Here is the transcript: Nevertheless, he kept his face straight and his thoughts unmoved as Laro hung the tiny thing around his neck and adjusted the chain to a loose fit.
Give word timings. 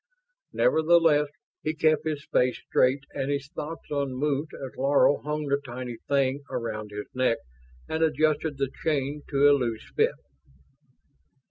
Nevertheless, 0.51 1.27
he 1.61 1.75
kept 1.75 2.07
his 2.07 2.25
face 2.25 2.57
straight 2.57 3.03
and 3.13 3.29
his 3.29 3.49
thoughts 3.49 3.85
unmoved 3.91 4.49
as 4.55 4.75
Laro 4.75 5.21
hung 5.21 5.45
the 5.45 5.61
tiny 5.63 5.97
thing 6.09 6.41
around 6.49 6.89
his 6.89 7.05
neck 7.13 7.37
and 7.87 8.01
adjusted 8.01 8.57
the 8.57 8.71
chain 8.83 9.21
to 9.29 9.47
a 9.47 9.53
loose 9.53 9.91
fit. 9.95 10.15